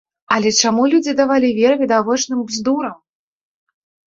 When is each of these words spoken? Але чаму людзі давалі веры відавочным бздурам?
Але 0.35 0.51
чаму 0.69 0.85
людзі 0.93 1.13
давалі 1.19 1.51
веры 1.59 1.75
відавочным 1.83 2.39
бздурам? 2.51 2.95